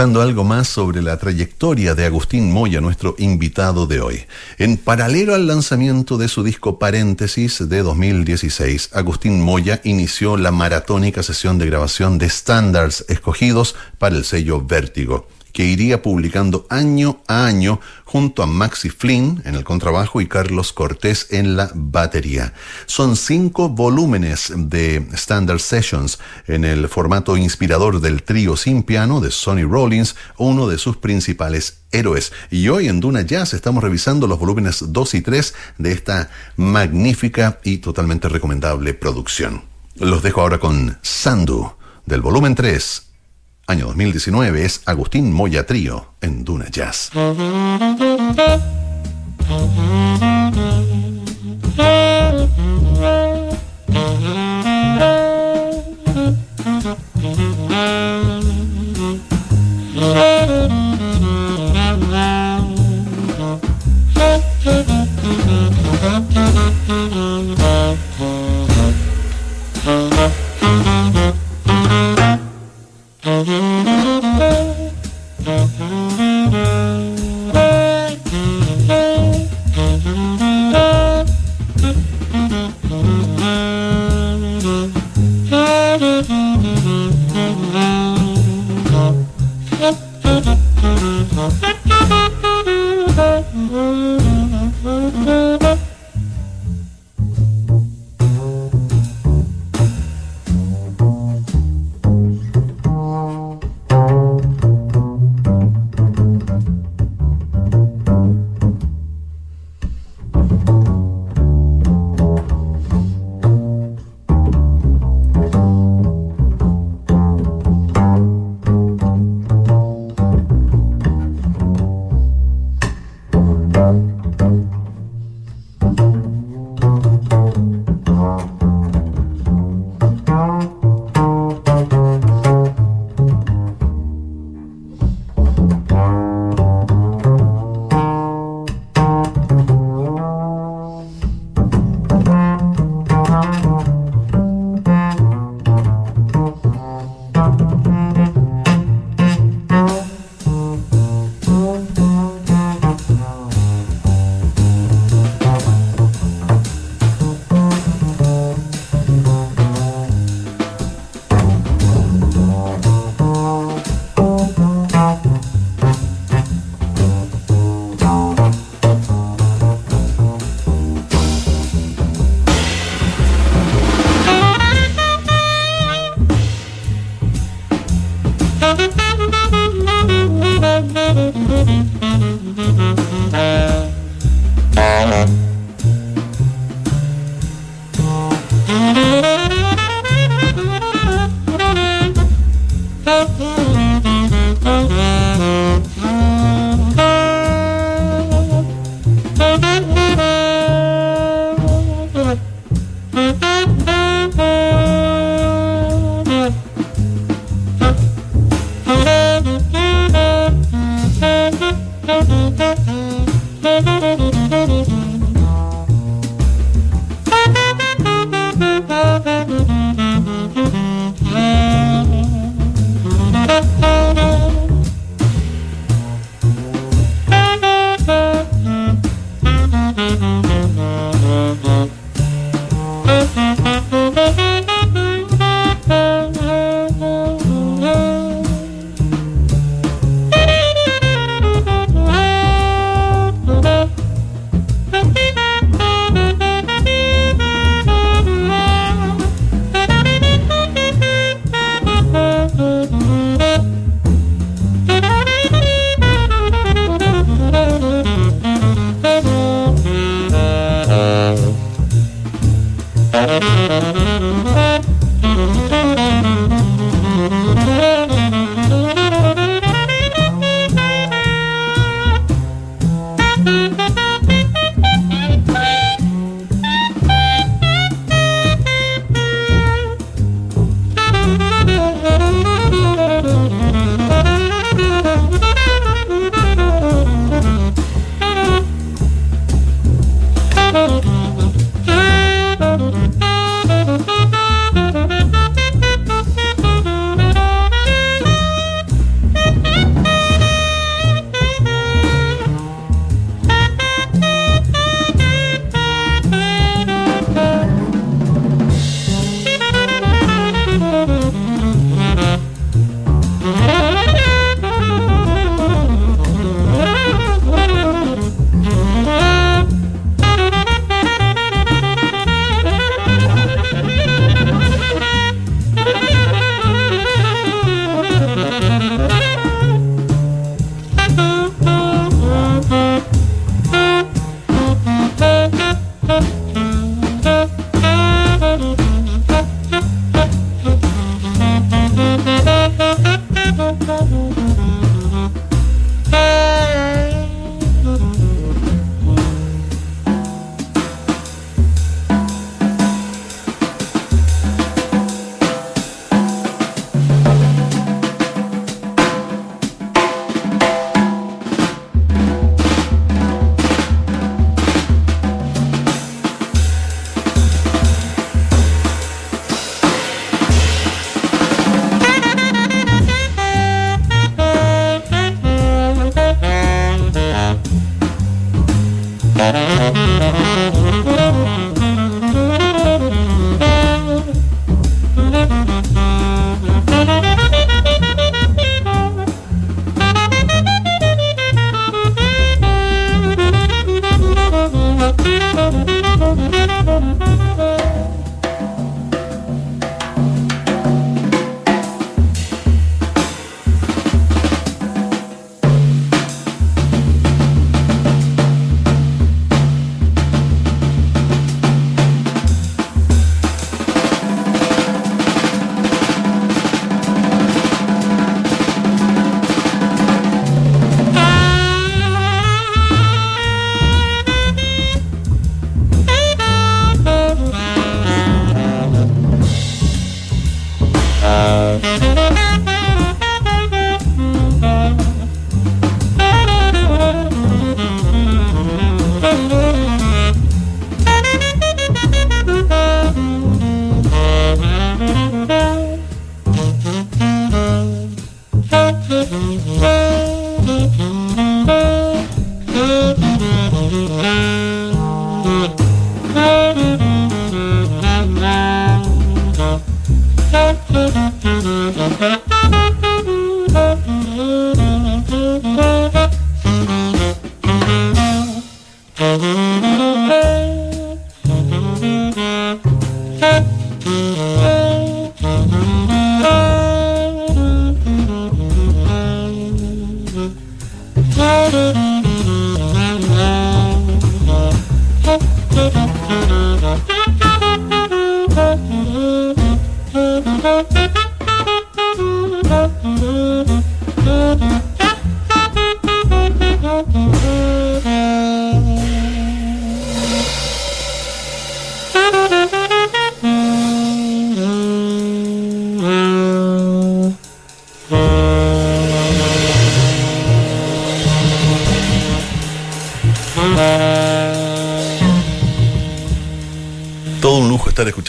Algo 0.00 0.44
más 0.44 0.66
sobre 0.66 1.02
la 1.02 1.18
trayectoria 1.18 1.94
de 1.94 2.06
Agustín 2.06 2.50
Moya, 2.50 2.80
nuestro 2.80 3.14
invitado 3.18 3.86
de 3.86 4.00
hoy. 4.00 4.24
En 4.56 4.78
paralelo 4.78 5.34
al 5.34 5.46
lanzamiento 5.46 6.16
de 6.16 6.28
su 6.28 6.42
disco 6.42 6.78
Paréntesis 6.78 7.68
de 7.68 7.82
2016, 7.82 8.92
Agustín 8.94 9.42
Moya 9.42 9.82
inició 9.84 10.38
la 10.38 10.52
maratónica 10.52 11.22
sesión 11.22 11.58
de 11.58 11.66
grabación 11.66 12.16
de 12.16 12.26
estándares 12.26 13.04
escogidos 13.08 13.76
para 13.98 14.16
el 14.16 14.24
sello 14.24 14.64
Vértigo 14.64 15.28
que 15.60 15.66
iría 15.66 16.00
publicando 16.00 16.64
año 16.70 17.20
a 17.26 17.44
año 17.44 17.80
junto 18.06 18.42
a 18.42 18.46
Maxi 18.46 18.88
Flynn 18.88 19.42
en 19.44 19.56
el 19.56 19.62
contrabajo 19.62 20.22
y 20.22 20.26
Carlos 20.26 20.72
Cortés 20.72 21.26
en 21.28 21.54
la 21.54 21.70
batería. 21.74 22.54
Son 22.86 23.14
cinco 23.14 23.68
volúmenes 23.68 24.54
de 24.56 25.06
Standard 25.12 25.60
Sessions 25.60 26.18
en 26.46 26.64
el 26.64 26.88
formato 26.88 27.36
inspirador 27.36 28.00
del 28.00 28.22
trío 28.22 28.56
sin 28.56 28.84
piano 28.84 29.20
de 29.20 29.30
Sonny 29.30 29.64
Rollins, 29.64 30.16
uno 30.38 30.66
de 30.66 30.78
sus 30.78 30.96
principales 30.96 31.80
héroes. 31.92 32.32
Y 32.50 32.68
hoy 32.68 32.88
en 32.88 33.00
Duna 33.00 33.20
Jazz 33.20 33.52
estamos 33.52 33.84
revisando 33.84 34.26
los 34.26 34.38
volúmenes 34.38 34.82
2 34.88 35.14
y 35.14 35.20
3 35.20 35.54
de 35.76 35.92
esta 35.92 36.30
magnífica 36.56 37.60
y 37.64 37.76
totalmente 37.76 38.30
recomendable 38.30 38.94
producción. 38.94 39.64
Los 39.96 40.22
dejo 40.22 40.40
ahora 40.40 40.56
con 40.56 40.96
Sandu 41.02 41.74
del 42.06 42.22
volumen 42.22 42.54
3 42.54 43.09
año 43.70 43.86
2019 43.86 44.64
es 44.64 44.82
Agustín 44.84 45.32
Moya 45.32 45.64
Trío 45.64 46.14
en 46.20 46.44
Duna 46.44 46.66
Jazz. 46.70 47.12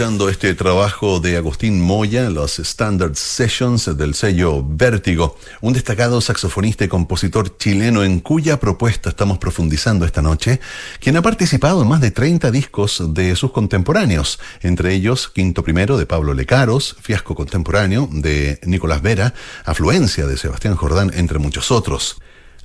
Este 0.02 0.56
trabajo 0.56 1.20
de 1.20 1.38
Agustín 1.38 1.80
Moya, 1.80 2.32
los 2.32 2.58
Standard 2.58 3.14
Sessions 3.14 3.95
del 3.95 4.16
sello 4.16 4.66
Vértigo, 4.68 5.38
un 5.62 5.74
destacado 5.74 6.22
saxofonista 6.22 6.84
y 6.84 6.88
compositor 6.88 7.56
chileno 7.58 8.04
en 8.04 8.20
cuya 8.20 8.60
propuesta 8.60 9.10
estamos 9.10 9.38
profundizando 9.38 10.04
esta 10.04 10.24
noche, 10.24 10.60
quien 10.99 11.18
ha 11.18 11.22
participado 11.22 11.84
en 11.84 11.88
más 11.88 12.02
de 12.02 12.10
30 12.10 12.49
discos 12.49 13.14
de 13.14 13.36
sus 13.36 13.52
contemporáneos, 13.52 14.39
entre 14.62 14.95
ellos 14.95 15.30
Quinto 15.30 15.64
Primero 15.64 15.99
de 15.99 16.08
Pablo 16.08 16.34
Lecaros, 16.34 16.95
Fiasco 16.99 17.36
Contemporáneo 17.36 18.10
de 18.12 18.60
Nicolás 18.64 19.04
Vera, 19.04 19.36
Afluencia 19.66 20.26
de 20.26 20.36
Sebastián 20.36 20.76
Jordán, 20.76 21.12
entre 21.14 21.38
muchos 21.38 21.70
otros. 21.70 22.18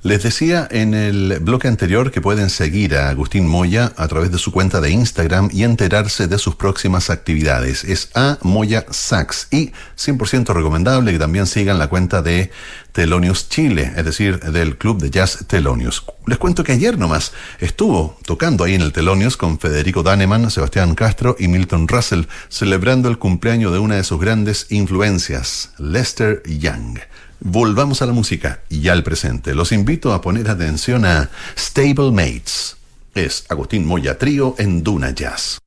Les 0.03 0.21
decía 0.21 0.67
en 0.69 0.93
el 0.93 1.39
bloque 1.41 1.67
anterior 1.67 2.11
que 2.11 2.21
pueden 2.21 2.51
seguir 2.51 2.95
a 2.95 3.09
Agustín 3.09 3.47
Moya 3.47 3.93
a 3.97 4.07
través 4.07 4.31
de 4.31 4.37
su 4.37 4.51
cuenta 4.51 4.79
de 4.79 4.91
Instagram 4.91 5.49
y 5.51 5.63
enterarse 5.63 6.27
de 6.27 6.37
sus 6.37 6.55
próximas 6.55 7.09
actividades. 7.09 7.83
Es 7.83 8.11
a 8.13 8.37
Moya 8.43 8.85
Sax 8.91 9.47
y 9.49 9.71
100% 9.97 10.53
recomendable 10.53 11.11
que 11.11 11.17
también 11.17 11.47
sigan 11.47 11.79
la 11.79 11.87
cuenta 11.87 12.21
de 12.21 12.51
Telonius 12.91 13.49
Chile, 13.49 13.91
es 13.97 14.05
decir, 14.05 14.39
del 14.39 14.77
club 14.77 15.01
de 15.01 15.09
jazz 15.09 15.45
Telonius. 15.47 16.05
Les 16.27 16.37
cuento 16.37 16.63
que 16.63 16.73
ayer 16.73 16.99
nomás 16.99 17.33
estuvo 17.59 18.19
tocando 18.23 18.65
ahí 18.65 18.75
en 18.75 18.81
el 18.81 18.93
Telonius 18.93 19.35
con 19.35 19.59
Federico 19.59 20.03
Daneman, 20.03 20.51
Sebastián 20.51 20.93
Castro 20.93 21.35
y 21.39 21.47
Milton 21.47 21.87
Russell, 21.87 22.25
celebrando 22.49 23.09
el 23.09 23.17
cumpleaños 23.17 23.73
de 23.73 23.79
una 23.79 23.95
de 23.95 24.03
sus 24.03 24.21
grandes 24.21 24.67
influencias, 24.69 25.71
Lester 25.79 26.43
Young. 26.45 26.99
Volvamos 27.39 28.01
a 28.01 28.05
la 28.05 28.13
música 28.13 28.61
y 28.69 28.87
al 28.87 29.03
presente. 29.03 29.53
Los 29.53 29.71
invito 29.71 30.13
a 30.13 30.21
poner 30.21 30.49
atención 30.49 31.05
a 31.05 31.29
Stable 31.57 32.11
Mates. 32.11 32.77
Es 33.13 33.45
Agustín 33.49 33.85
Moya 33.85 34.17
Trío 34.17 34.55
en 34.57 34.83
Duna 34.83 35.11
Jazz. 35.11 35.59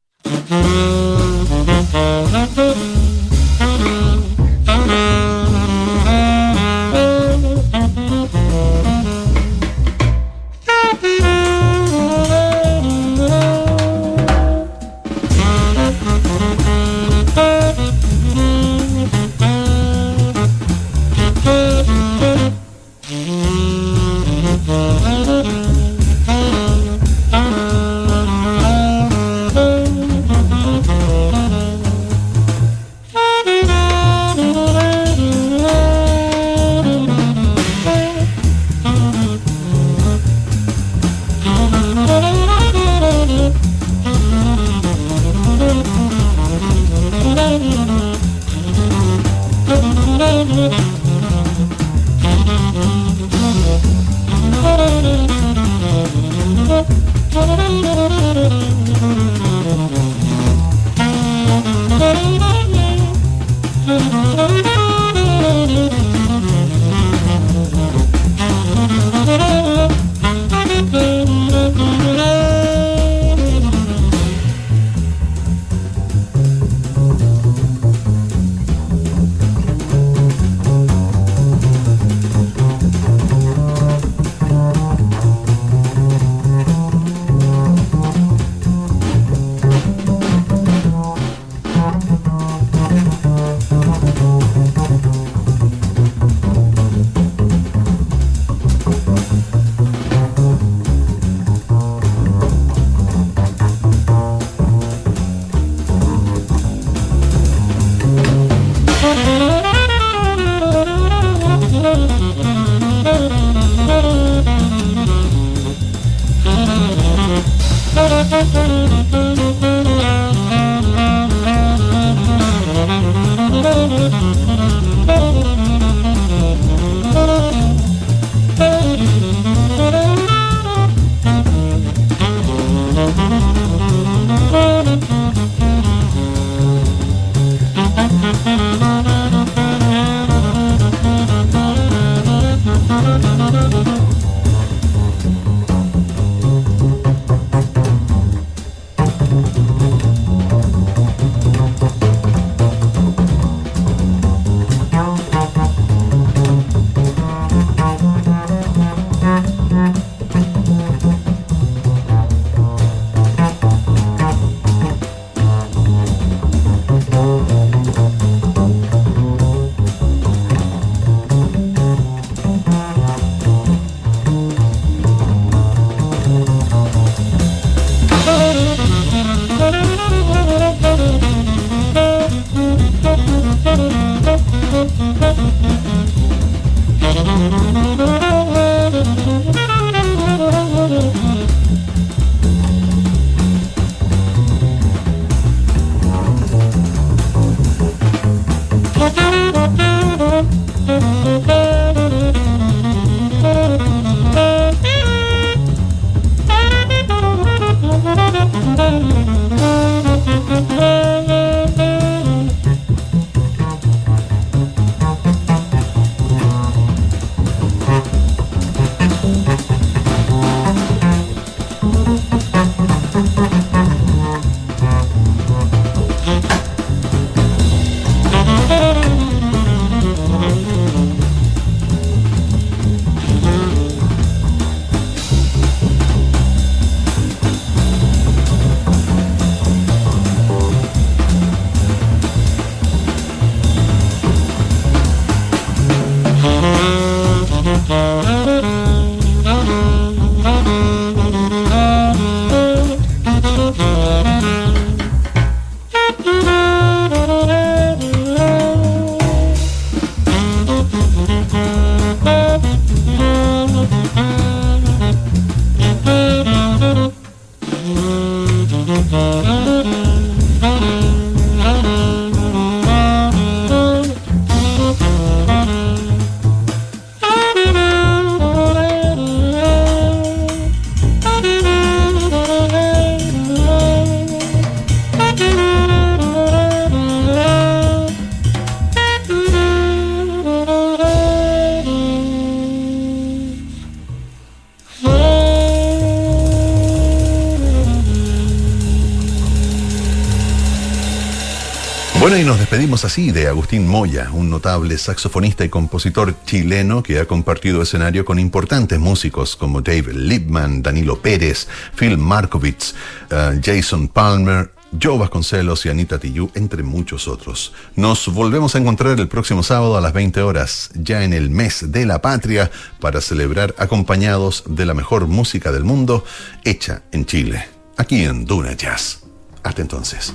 Así 303.05 303.31
de 303.31 303.49
Agustín 303.49 303.87
Moya, 303.87 304.31
un 304.33 304.51
notable 304.51 304.99
saxofonista 304.99 305.65
y 305.65 305.69
compositor 305.69 306.35
chileno 306.45 307.03
que 307.03 307.21
ha 307.21 307.27
compartido 307.27 307.83
escenario 307.83 308.25
con 308.25 308.39
importantes 308.39 308.99
músicos 308.99 309.57
como 309.57 309.81
Dave 309.81 310.13
Liebman, 310.13 310.83
Danilo 310.83 311.21
Pérez, 311.21 311.69
Phil 311.97 312.19
Markovitz, 312.19 312.95
eh, 313.31 313.61
Jason 313.63 314.09
Palmer, 314.09 314.73
Joe 315.01 315.19
Vasconcelos 315.19 315.87
y 315.87 315.89
Anita 315.89 316.19
Tijoux, 316.19 316.51
entre 316.55 316.83
muchos 316.83 317.29
otros. 317.29 317.73
Nos 317.97 318.27
volvemos 318.33 318.75
a 318.75 318.79
encontrar 318.79 319.19
el 319.21 319.29
próximo 319.29 319.63
sábado 319.63 319.97
a 319.97 320.01
las 320.01 320.13
20 320.13 320.43
horas, 320.43 320.91
ya 320.95 321.23
en 321.23 321.33
el 321.33 321.51
mes 321.51 321.93
de 321.93 322.07
la 322.07 322.21
patria, 322.21 322.71
para 322.99 323.21
celebrar 323.21 323.75
acompañados 323.79 324.65
de 324.67 324.87
la 324.87 324.95
mejor 324.95 325.27
música 325.27 325.73
del 325.73 325.85
mundo, 325.85 326.25
hecha 326.65 327.03
en 327.13 327.25
Chile, 327.27 327.69
aquí 327.97 328.25
en 328.25 328.45
Duna 328.45 328.73
Jazz. 328.73 329.21
Hasta 329.63 329.83
entonces. 329.83 330.35